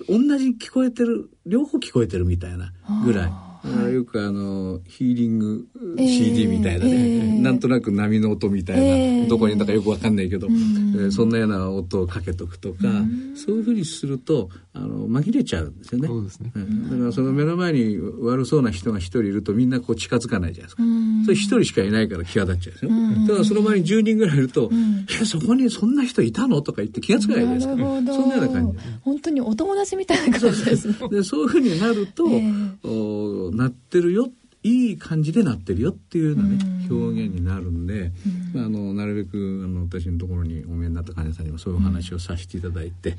[0.09, 2.73] 同じ聞こえてる両方聞こえてるみたいな
[3.05, 3.48] ぐらい。
[3.69, 5.67] はい、よくあのヒーリング
[5.99, 16.09] CD みたいなね、えー、なんとなく波の音みたいな、えー、どこにいるのかよくわかんないけど、うん、えー、そんなような音をかけとくとか、うん、そういうふうにするとあの紛れちゃうんですよね。
[16.09, 20.83] そうですね、うん、だからその目の前に悪そうな人が一人いるとみんなこう近づかないじゃないですか。
[21.25, 23.27] それ一人しかいないから際立っちゃうんですよ。
[23.27, 26.63] だからその前に10人ぐらいいると、いやそこにそんな人いたの？
[26.63, 28.15] とか言って気が付かないじゃないですか。
[28.15, 28.79] そんなような感じ。
[29.03, 31.09] 本当にお友達みたいな感じです、ね。
[31.09, 34.31] でそういうふうになると、えー、おなってるよ
[34.69, 36.59] いい感じでなってるよっていうようなね、
[36.91, 38.13] 表現になるんで、
[38.55, 43.17] まあ、あのなるべくあの私のところにお見えになった患者さんにもそういうお話をさせていただいて、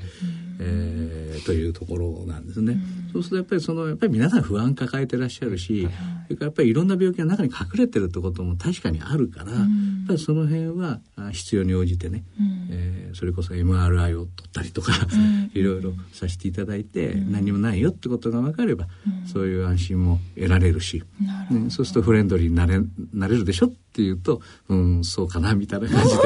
[0.60, 2.76] えー、というところなんですね。
[3.12, 5.88] そうするとやっぱりそのやっぱり皆さん不安抱えてらっしゃるし、
[6.26, 9.60] それからやっぱりいろんな病気が中に隠れてるってことも確かにあるから、やっ
[10.06, 11.00] ぱりその辺は
[11.32, 12.22] 必要に応じてね、
[12.70, 14.92] えー、それこそ MRI を取ったりとか、
[15.54, 18.86] いろいろさせていただいて、何もないよってことが分かれば、
[19.26, 21.02] そういう安心も得られるし、
[21.50, 22.80] ね、そうするとフレンドリーになれ
[23.12, 26.22] なれるでしょっていうと、うん、そうかなみたいな感じで。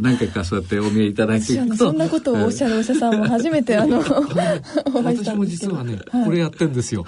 [0.00, 4.02] 何回かそうやってお見えいただいていくとそんなことをおっしゃるお医者さんも初めてあの
[4.92, 7.04] 私も実はね、はい、これやってんですよ。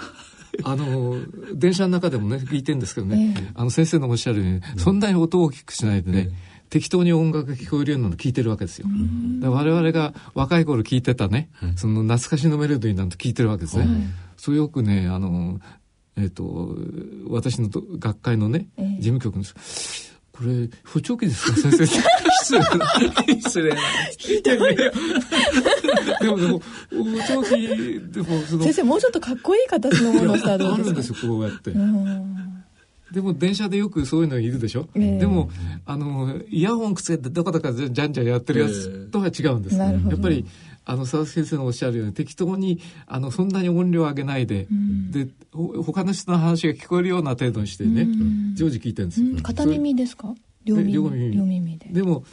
[0.63, 1.15] あの
[1.53, 6.29] 電車の中でもね聞いてんですけどね、えー、あの先生のおっしゃるように、そんなに音を大きくしないでね、
[6.69, 8.87] 適当に音楽が聞こえるようなの聞いてるわけですよ。
[9.43, 13.87] 我々が若い頃聞いてたね、その懐かしのメロディーなんて聞いてるわけですね。
[14.37, 15.59] そうよくね、あの、
[16.17, 16.75] えっ、ー、と、
[17.29, 19.43] 私の学会のね、えー、事務局の
[20.31, 21.57] これ、補聴器ですか？
[21.71, 21.85] 先生。
[21.87, 22.67] 失礼な。
[23.41, 23.81] 失礼な。
[24.17, 24.75] ひどい。
[24.75, 24.91] で
[26.29, 26.63] も、でも、補
[27.27, 28.63] 聴器、でも、その。
[28.63, 30.83] 先生、もうちょっとかっこいい形のものをしたらどうですか？
[30.83, 31.73] あるんですよ、こうやって。
[33.11, 35.49] でも電車でよくそういうのいるでしょ、えー、でも
[35.85, 40.45] あのイヤホンくっつけてどこどこじゃんじゃんやってるやつとは違うんです、えー、やっぱり
[40.85, 45.27] あの佐々木先生のおっしゃるように適当にあのそんなに音量上げないで、うん、で
[45.83, 50.33] 他の人の話が聞こえるような程度にしてね、うん、常時聞いてるんですよ、うん、片耳ですか？
[50.65, 50.93] 両耳。
[50.93, 51.77] 両耳。
[51.77, 51.89] で。
[51.91, 52.23] でも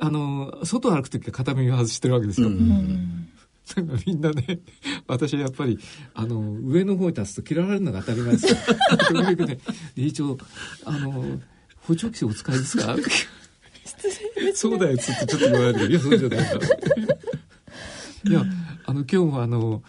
[0.00, 4.58] あの外歩く時は片耳外してるわけですよ、だからみんなね、
[5.06, 5.78] 私はやっぱり、
[6.14, 8.56] あの、上の方に立つと嫌われるのが当たり前ですよ。
[9.46, 9.58] ね、
[9.94, 10.36] 一応、
[10.84, 11.38] あの、
[11.82, 12.96] 補聴器お使いですか？
[14.54, 15.90] そうだよ、つってちょっと言われる。
[15.90, 16.60] いや、そうじゃないから。
[18.24, 18.44] いや、
[18.86, 19.82] あの、今日もあの、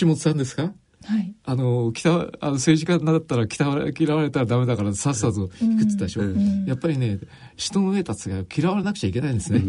[0.00, 0.72] 橋本さんですか？
[1.04, 7.20] はい、あの北あの政治家になったら嫌われ嫌われたらダメだからさっさと引くってたでしょ、うん、やっぱりね
[7.56, 9.62] 人の上立つが嫌われなくちゃいけないんですね、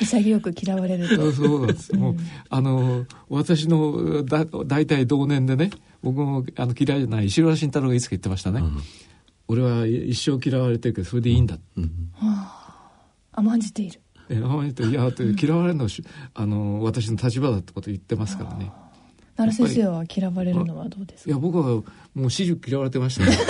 [0.00, 1.32] 潔く嫌われると。
[1.32, 1.96] そうなんです。
[1.96, 2.16] もう
[2.50, 5.70] あの私のだ大体同年でね
[6.02, 8.62] 僕もあの嫌いじゃない石原慎太郎がいつか言ってましたね、
[9.48, 11.84] 俺は一生嫌われてるけどそれでいいんだ、うん。
[12.12, 15.10] はあ、甘んじているえ甘んじていや
[15.40, 15.90] 嫌われるのは
[16.34, 18.70] あの私の立場だってこと言ってますからね、
[19.36, 21.30] 奈良先生は嫌われるのはどうですか？
[21.30, 23.38] いや僕はもう始終嫌われてましたね。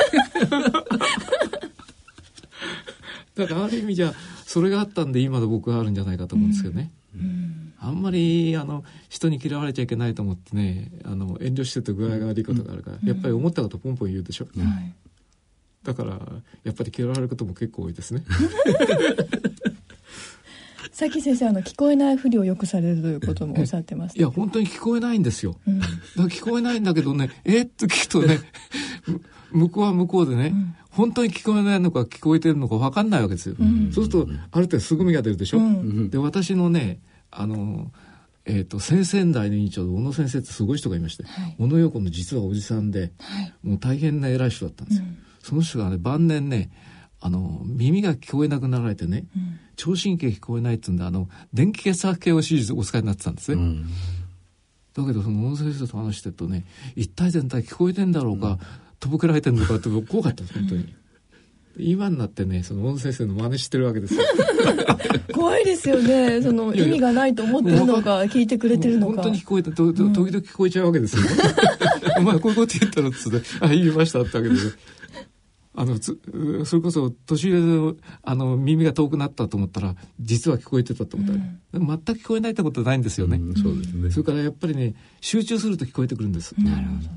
[3.35, 4.13] だからある意味じゃ
[4.47, 7.21] それがあったんで今の僕があるんじゃないかと思うんですけどね、うん。
[7.21, 14.49] うん、あんまりあの人に嫌われちゃいけないと思ってねあの遠慮してて具合が悪いことがあるから、うん、やっぱり思ったことポンポン言うでしょ、
[15.85, 16.19] だから
[16.65, 18.25] やっぱり嫌われることも結構多いですね
[20.99, 28.41] さっき先生あの聞こえないふりをよくされるということもおっしゃってましたいや本当に聞こえないんですよ、うん、だから聞こえないんだけどねえっと聞くとね
[29.53, 36.99] 向こうは向こうでね、うん、本当に聞こえないのか聞こえてるのか分かんないわけですよ、うん、そうするとある程度すぐみが出るでしょ、うん、で私のね
[37.31, 37.93] あの
[38.45, 45.05] えーと、先々代の委員長で小野先生ってすごい人がいまして、はい、小野陽子の実はおじさんで、はい、もう大変な偉い人だったんですよ、
[45.43, 46.71] その人がね晩年ね
[47.21, 53.87] あの耳が聞こえなくなられてね、うん、聴診器聞こえないっつうんであの電気血圧計を手術お使いになってたんですね、うん、
[54.93, 56.65] だけどその音声先生と話してるとね
[56.97, 58.59] 一体全体聞こえてんだろうか、うん、
[58.99, 60.95] とぼけられてんのかって怖かったです本当に。
[61.81, 64.23] 今になってねその音声先生の真似してるわけですよ。
[65.33, 66.43] 怖いですよね。
[66.43, 69.23] その意味がないと思ってるのか聞いてくれてるのか。
[69.23, 71.23] 本当に聞こえた時々聞こえちゃうわけですよ、
[72.19, 74.77] お前こういうこと言ったらっつって「あ言いました」ってわけです
[75.81, 76.19] あのつ
[76.65, 81.35] それこそ年上であの耳が遠くなったと思ったら実は聞こえてたと思った。
[81.35, 81.41] ら、
[81.75, 84.11] うん、全く聞こえないってことはないんですよね、うん、そうですね。
[84.11, 87.09] それからやっぱりね集中すると聞こえてくるんです、なるほど。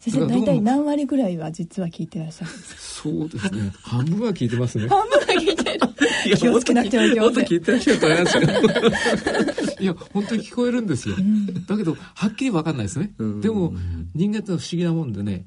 [0.00, 2.80] 先生大体何割ぐらいは実は聞いてらっしゃるんですか？
[2.80, 3.72] そうですね。
[3.82, 4.88] 半分は聞いてますね。
[4.88, 6.38] 半分は聞いてる。
[6.38, 8.52] 気をつけなくてはいけません聞いてらっしゃると思いますけど
[9.80, 13.74] いや本当に聞こえるんですよ、うん、だけどはっきり分かんないですね、でも
[14.14, 15.46] 人間って不思議なもんでね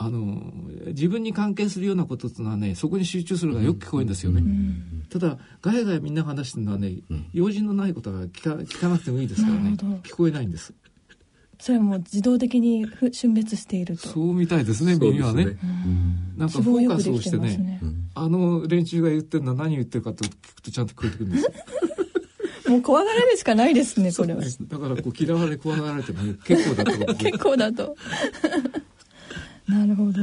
[0.00, 0.52] あの
[0.86, 9.76] 自分に関係するようなことっていうのはねそこに集中するからよく聞こえるんですよね、うん、ただガヤガヤみんな話してるのはね、うん、用事のないことは聞か聞かなくてもいいですからね。
[10.04, 10.72] 聞こえないんです。
[11.60, 14.08] それはもう自動的に瞬別していると。
[14.08, 15.56] そうみたいですね耳はね、ね、
[16.36, 17.80] なんかフォーカスをしてね、ね、
[18.14, 21.50] あの連中が言ってるのは何言ってるかと聞くとちゃんと聞こえてくるんです。
[22.70, 24.42] もう怖がられるしかないですね、これは。
[24.42, 27.14] だからこう嫌われ怖がられても結構だと。
[27.16, 27.96] 結構だと。
[29.68, 30.20] なるほど。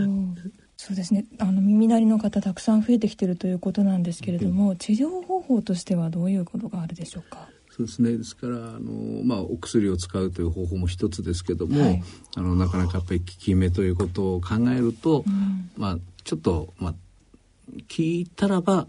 [0.78, 1.26] そうですね。
[1.40, 7.48] あの耳鳴りの方たくさん増えてきてるということなんですけれども、治療方法としてはどういうことがあるでしょうか？
[7.70, 8.18] そうですね。
[8.18, 12.04] ですからあの、まあ、お薬を使うという方法も一つですけども、はい、
[12.36, 16.94] あのなかなかやっぱり効き目ということを考えると、うん、まあ、ちょっと、まあ、
[17.88, 18.88] 聞いたらば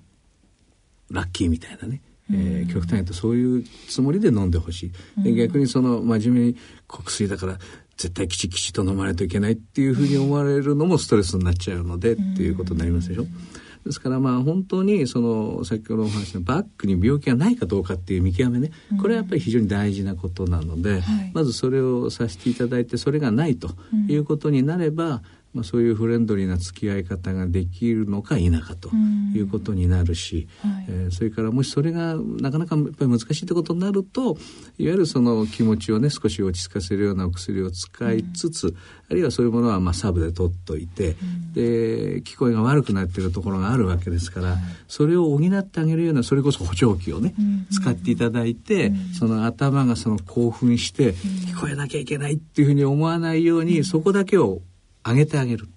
[1.10, 2.00] ラッキーみたいなね、
[2.32, 4.92] えー、極端に言うとそういうつもりで飲んでほし
[5.24, 6.56] い、逆にその真面目に
[6.88, 7.58] 薬だから
[7.96, 13.26] 絶対きちきちと飲まないといけないっていうふうに思われるのもストレスになっちゃうので、っていうことになりますでしょ？
[13.84, 21.02] ですからまあ本当にその先ほどお話したバックに病気がないかどうかっていう見極めねこれはやっぱり非常に大事なことなので、
[21.34, 23.70] まずそれをさせていただいてそれがないと
[24.08, 25.22] いうことになれば、
[25.56, 28.90] まあ、そういうフレンドリーな付き合い方ができるのか否かと
[29.34, 34.36] いうことになるし、はい、えー、それからもしそれがなかなかやっぱり難しいってことになると
[34.76, 38.76] いわゆるその気持ちをね少し落ち着かせるようなお薬を使いつつ、
[39.08, 41.16] あるいはそういうものはまあサブで取っといて、
[41.54, 47.34] で聞こえが悪くなっているところがあるわけですから、それを補ってあげるようなそれこそ補聴器をね、
[47.70, 54.60] 使っていただいて、その頭がその興奮して聞こえなきゃいけないっていうふうに思わないように、そこだけを
[55.06, 55.68] 上げてあげる。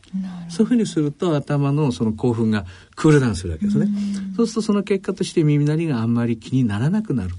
[0.49, 2.65] そういうふうにすると頭のその興奮が
[2.95, 3.87] クールダウンするわけですね。
[4.33, 7.29] うそうするとその結果として耳鳴りがあんまり気にならなくなる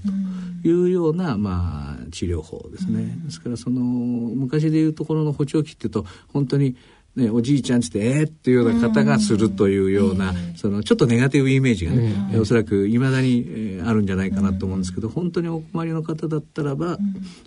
[0.63, 3.17] というような、まあ、治療法ですね。
[3.25, 6.75] ですからその昔でいうところの補聴器っていうと本当に
[7.15, 16.97] ね、おじいちゃんって、えー、っていうような方がするというような、そのちょっとネガティブイメージがね、おそらくいまだに、えー、あるんじゃないかなと思うんですけど、本当にお困りの方だったらば、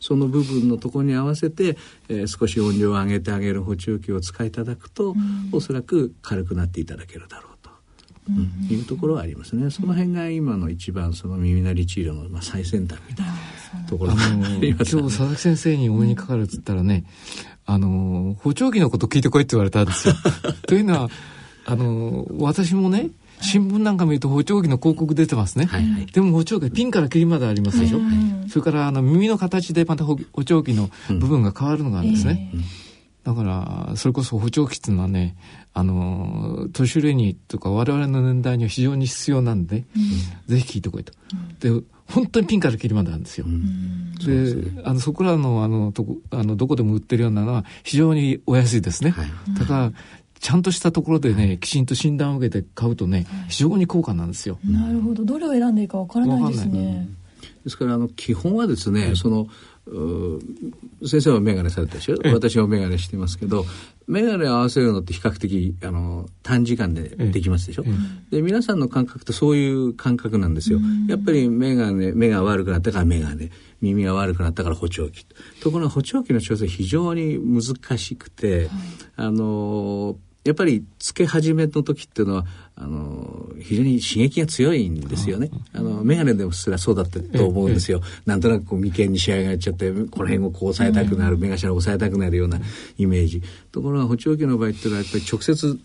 [0.01, 5.17] その部分のところに合わせて、えー、少し音量を上げてあげる補聴器を使いいただくと、
[5.51, 7.54] おそらく軽くなっていただけるだろう。
[8.29, 9.71] うん、いうところはありますね。
[9.71, 13.33] その辺が今の一番その耳鳴り治療のまあ最先端みたいな
[13.87, 17.05] ところがあります、ね、今日佐々木先生にお目にかかるっつったらね、
[17.67, 20.15] あの、補聴器のこと聞いてこいって言われたんですよ。
[20.67, 21.11] というのは、
[21.67, 23.11] あの、私もね、
[23.41, 25.67] 新聞なんか見ると補聴器の広告出てますね。
[25.67, 27.99] はいはい、でも補聴器ピンからキリまでありますでしょ。
[27.99, 28.13] はいは
[28.47, 32.51] い、それからあの耳の形でまた補聴器の部分が変わるのがあるんですね。
[32.55, 32.84] うんえー
[33.25, 35.37] だから、それこそ補聴器っていうのはね、
[35.73, 41.13] あの、年寄りにとか我々の年代には非常に必要なんで、うん、ぜひ聞いてこいと。
[41.33, 43.47] うん、で、本当にピンからキリまであるんですよ。
[43.47, 49.11] うん、で、ね、あの、そこらの、あの、とこ、あの、どこでも売ってるようなのは非常にお安いですね。
[49.11, 49.27] はい、
[49.59, 49.93] だから、
[50.39, 54.59] ちゃんとしたところでね、きちんと診断を受けて買うとね、非常に高価なんですよ。
[54.63, 55.25] なるほど。
[55.25, 57.09] どれを選んでいいかわからないですね。
[57.65, 59.49] ですから、あの、基本はですね、その、
[59.87, 62.17] 先生は眼鏡されたでしょ？
[62.33, 63.67] 私は眼鏡してますけど
[64.07, 67.85] 眼鏡を合わせるのって比較的あの短時間でできますでしょ、
[68.31, 73.51] で皆さんの感覚ってそういう感覚なんですよ、やっぱり眼鏡目が悪くなったから眼鏡。
[73.81, 75.27] 耳が悪くなったから補聴器。
[75.61, 78.71] ところが補聴器の調整非常に難しくて、はい、
[79.17, 85.51] あのやっぱりつけ始めの時っていうのはあの非常に刺激が強いんですよね。
[85.73, 88.03] あの眼鏡でもすらそうだったと思うんですよ。
[88.27, 92.61] なんとなくこう眉間に仕上がっちゃってこの辺をこう押さえたくなる、目頭を押さえたくなるような
[92.99, 93.43] イメージ。
[93.73, 95.79] ところが補聴器の場合っていうのはやっぱり直接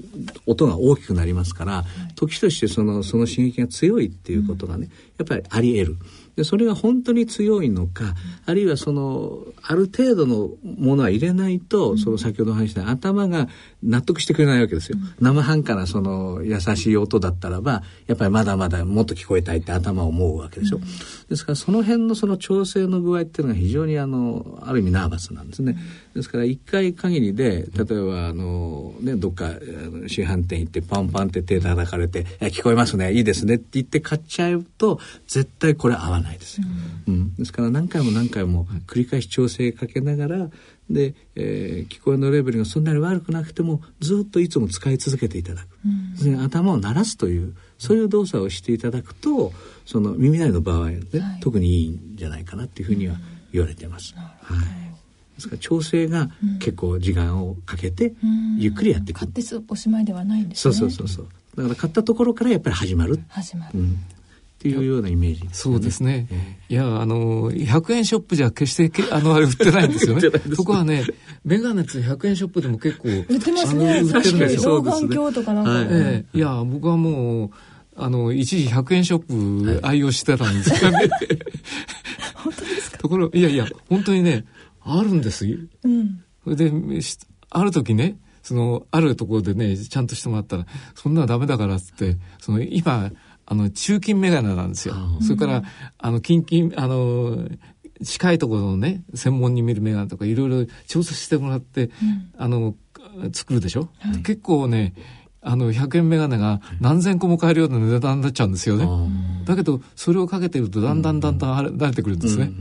[0.46, 5.98] 音が大きくなりますから、時としてそのその刺激が強いっていうことがねやっぱりあり得る。
[6.40, 13.50] でそれが本当に強いのか、あるいはそのある程度のものは入れないと、その先ほど話した頭が
[13.84, 14.98] 納得してくれないわけですよ。
[15.20, 20.80] 生半可なその優しい音だったらばやっぱりまだまだもっと聞こえたいって頭を思うわけでしょ。
[21.28, 25.78] ですからその辺のその調整の具合っていうのが非常にあのある意味ナーバスなんですね。
[26.16, 29.50] ですから一回限りで例えばあの、ね、どっか
[30.08, 36.68] 市販店行ってパンパンって手叩かれて「聞こえますねいいですね」って言って買っちゃうと絶対これ合わないですよ。
[37.08, 40.50] うん、うん、ですから何回も何回も繰り返し調整かけながら
[40.90, 45.68] で、えー、聞こえのレベルがそんなに悪くなくてもずっといつも使い続けていただく、
[46.26, 49.54] うん、頭を鳴らすというそういう動作をしていただくと
[49.86, 53.16] その耳鳴りの場合ね、はい、特にいいんじゃないかなっていうふうには
[53.52, 54.14] 言われてます。
[54.16, 54.22] は
[54.56, 54.58] い、
[55.36, 58.14] ですから調整が結構時間をかけて
[58.58, 59.20] ゆっくりやっていく。
[59.20, 60.74] 買っておしまいではないんですね。
[60.74, 61.28] そうそうそうそう。
[61.56, 63.20] だから買ったところからやっぱり始まる。
[63.30, 63.80] 始まる。
[63.80, 63.98] うん
[64.60, 66.28] っていうようなイメージ、ね、そうですね。
[66.68, 70.22] いや、あの、100円ショップじゃ決してけ、 あの、あれ売ってないんですよね。
[70.54, 71.06] そこはね、
[71.46, 74.02] メガネって100円ショップでも結構、売ってますね。
[74.02, 74.82] 売ってるんですよ。
[74.82, 75.72] 老眼鏡とかなんか。
[75.72, 77.50] はい、えー、いや、僕はもう、
[77.96, 81.08] あの、一時100円ショップ愛用してたんですよね。
[82.36, 82.98] 本当ですか？
[82.98, 84.44] ところ、いやいや、本当にね、
[84.82, 85.58] あるんですよ。
[85.84, 86.22] うん。
[86.44, 86.72] それで、
[87.50, 93.12] ある時ね、その、あるところでね、ちゃんとしてもらったら、そんなのダメだからっつって、その、今、
[93.50, 94.96] あの、中金メガネなんですよ。
[95.22, 95.64] それから、
[95.98, 97.50] あの、近々、あの、
[98.04, 101.92] 近いところのね、専門に見るメガネとかいろいろ調査してもらって、うん、
[102.38, 102.76] あの、
[103.34, 104.94] 作るでしょ、はい、結構ね、
[105.42, 108.86] あの100円メガネが何千個も買えるような値段になっちゃうんですよね。
[109.46, 112.52] だけどそれをかけてるとだんだんだんだん慣れてくるんですね。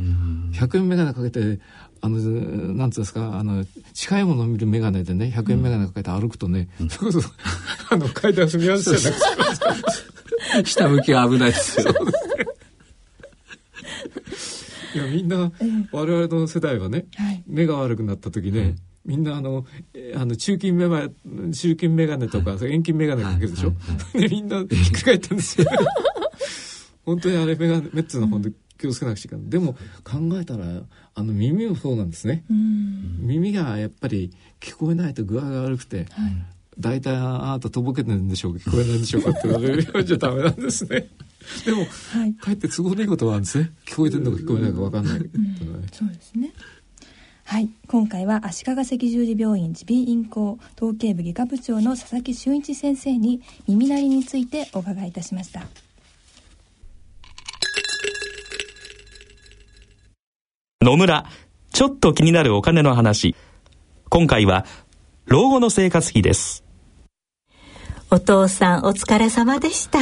[0.53, 1.59] 100円メガネかけて
[2.01, 7.29] あの、なんていうんですか、あの、近いものを見る眼鏡でね、100円眼鏡かけて歩くとね、うん、それこそ、
[7.91, 10.18] あの、階段踏み合わせじゃなくて、
[10.65, 11.95] 下向きは危ないですよ。
[14.95, 15.53] いや、みんな、
[15.93, 17.07] 我々の世代はね、
[17.47, 19.65] 目が悪くなった時ね、みんなあの、
[20.15, 21.09] あの中金メガ
[21.53, 23.73] 中金メガネとか、遠近メガネかけるでしょ、
[24.19, 25.67] でみんなひっくり返ったんですよ。
[27.05, 29.49] 本当にあれメガネ、メッツの本で気をつけなくちゃいけない。
[29.49, 29.75] でも
[30.05, 30.83] 考えたら、
[31.15, 32.45] あの耳もそうなんですね。
[32.51, 34.31] 耳がやっぱり
[34.61, 36.47] 聞こえないと具合が悪くて、はい、
[36.79, 37.21] 大体あ
[37.53, 41.09] なたとぼけてるんでしょうか聞こえないんでしょうかって言われるようじゃダメなんですね。
[41.65, 43.73] でも、はい、かえって都合のいいことはあるんですね。
[43.87, 45.27] 聞こえてるのか聞こえないか分かんない、うん、
[45.93, 46.53] そうですね。
[47.45, 47.69] はい。
[47.89, 55.63] 今回は足利赤十字病院耳鼻咽喉統計部外科部長の佐々木俊一先生に耳鳴りについてお伺いいたしました。
[60.83, 61.25] 野村、
[61.73, 63.35] ちょっと気になるお金の話。
[64.11, 64.65] 今回は、
[65.27, 66.68] 老後の生活費です。
[68.11, 69.99] お父さんお疲れ様でした。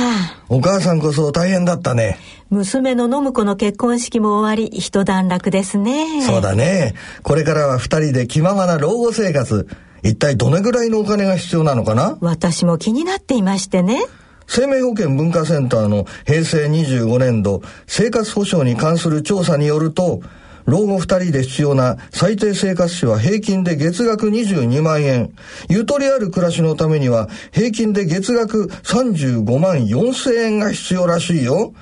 [0.48, 2.18] お母さんこそ大変だったね。
[2.50, 6.22] 娘の信子の結婚式も終わり、一段落ですね。
[6.22, 6.94] そうだね。
[7.24, 9.66] これからは二人で気ままな老後生活。
[10.04, 12.16] 一体どれぐらいのお金が必要なのかな？
[12.20, 14.04] 私も気になっていましてね。
[14.46, 20.20] 生命保険文化センターの平成25年度生活保障に関する調査によると、
[20.66, 25.32] 老後二人で必要な最低生活費は平均で月額22万円。
[25.68, 31.72] ゆとりある暮らしのためには平均で月額35万4千円が必要らしいよ。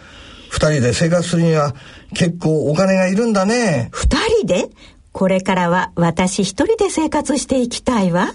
[0.51, 1.74] 二人で生活するには
[2.14, 3.89] 結構お金がいるんだね。
[3.93, 4.68] 二人で？
[5.12, 8.35] これからは私一人で生活していきたいわ。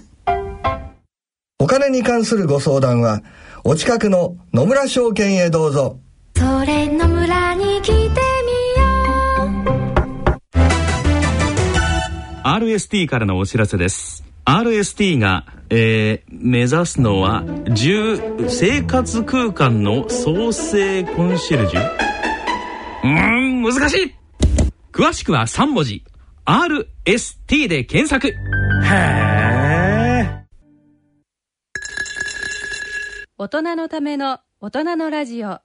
[1.58, 3.22] お金に関するご相談は、
[3.64, 5.98] お近くの野村証券へどうぞ。
[6.36, 8.29] それ野村に来て
[12.52, 14.24] RST からのお知らせです。
[14.44, 17.44] RST が、えー、目指すのは
[18.48, 21.80] 生活空間の創生コンシェルジュ？
[23.04, 24.14] うん難しい。
[24.90, 26.04] 詳しくは3文字。
[26.44, 28.26] RST で検索。
[28.26, 28.34] へ
[28.82, 30.44] え
[33.38, 35.60] 大人のための大人のラジオ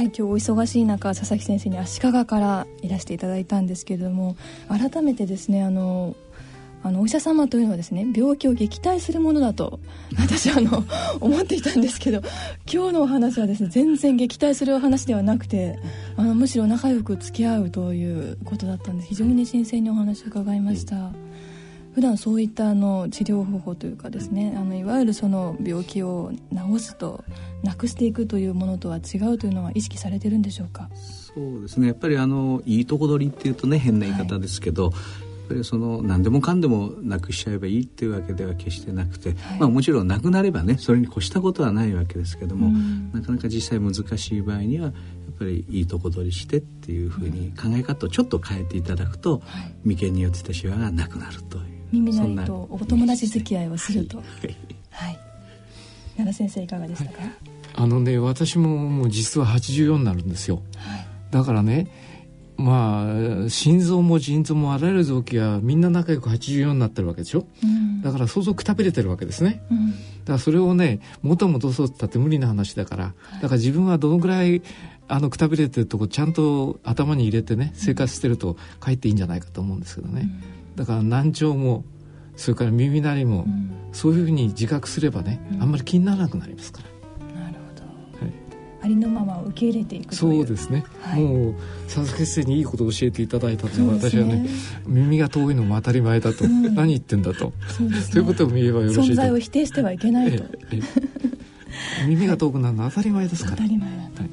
[0.00, 4.34] はい今日お忙しい中佐々木先生に足利からいらしていただいたんですけれども
[4.68, 6.16] 改めてですねあの
[6.82, 9.78] あのお医者様というのはですね病気を撃退するものだと
[10.18, 10.84] 私はあの
[11.20, 12.22] 思っていたんですけど
[12.66, 15.78] 今日のお話はですね全然撃退するお話ではなくて
[16.16, 21.10] あのむしろ仲良く付き合うということだったんで非常に新鮮にお話を伺いました。
[21.94, 27.24] 普段そういったあの治療方法というかですねあのいわゆるその病気を治すと
[27.62, 30.88] なくしていくというものとは違うというのは意識されてるんでしょうか？
[30.94, 31.88] そうですね。
[31.88, 44.94] やっぱりあのいいとこ取りっていうとね変な言い方ですけど、はい、やっぱりその何でもかんでもなくしちゃえばいいっていうわけでは決してなくて、はい、まあ、もちろんなくなればねそれに越したことはないわけですけども、うん、なかなか実際難しい場合にはやっ
[45.38, 51.79] ぱりいいとこ取りしてっていうふうに考え方をちょっと変えていただくと、はい、眉間によってたしわがなくなるという。
[51.92, 54.26] 耳鳴りとお友達付き合いをすると、はい、
[54.90, 55.18] はい、
[56.16, 57.32] 奈良先生いかがでしたか、はい、
[57.74, 61.88] あのね私ももう実は84になるんですよ、はい、だからね
[62.56, 63.06] ま
[63.46, 74.62] あ心臓も腎臓もあらゆる臓器はみんな仲良く84になってるわけでしょ、うん、だから相当くたびれてるわけですね、うん、だからそれをね元戻そうって言ったって無理な話だから、だから自分はどのぐらい
[75.08, 81.84] あのくたびれてるとこちゃんと頭に入れてね生活してるとかえっていいんじゃないかと思うんですけどね、うんだから難聴も
[82.36, 87.34] それから耳鳴りも、うん、そういうふうに自覚すればね、うん、あんまり気にならなくなりますから。
[87.38, 87.82] なるほど、
[88.24, 88.32] はい、
[88.80, 91.54] ありのままを受け入れていくそうですね、はい、もう
[91.84, 94.48] 佐々木先生にいいことを教えていただいたのは、ね、私はね
[94.86, 97.52] 耳が遠いのも当たり前だと、うん、何言ってんだと。
[97.68, 100.42] そうね、いうことを言えばよろしい存在を否定してはいけないと。
[102.08, 103.56] 耳が遠くなるのは当たり前ですから。
[103.58, 104.22] 当たり前だと。
[104.22, 104.30] はい、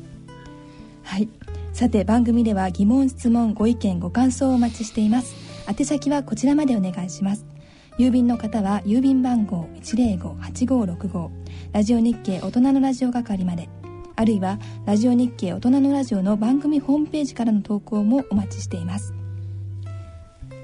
[1.04, 1.30] はい、
[1.74, 7.46] さて番組では疑問質問ご意見ご感想をお待ちしています宛先はこちらまでお願いします。
[8.00, 11.30] 郵便の方は郵便番号105-8565
[11.74, 13.70] ラジオ日経大人のラジオ係まで。
[14.16, 19.14] あるいはラジオ日経大人のラジオの番組ホームページからの投稿もお待ちしています。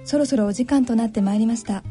[0.06, 1.84] そろそろお時間となってまいりました。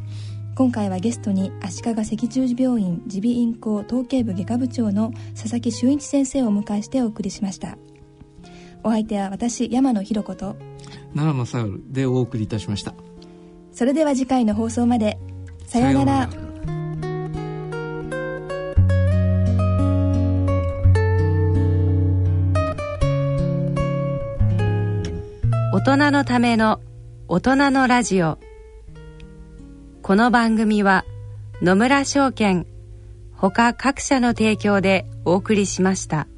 [0.55, 7.79] 今回はゲストに足利赤十字病院耳鼻咽喉統計部外科部長の佐々木俊一先生をお迎えしてお送りしました。
[8.85, 10.57] お相手は私山野ひろ子と
[11.15, 12.95] 奈良正でお送りいたしました。
[13.73, 15.19] それでは次回の放送まで。
[15.67, 16.29] さようなら。
[25.75, 26.81] 大人のための
[27.29, 28.39] 大人のラジオ。
[30.03, 31.05] この番組は
[31.63, 32.67] 野村証券
[33.35, 36.29] ほか各社の提供でお送りしました。